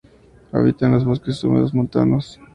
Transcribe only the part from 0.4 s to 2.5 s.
Habita en los bosques húmedos montanos.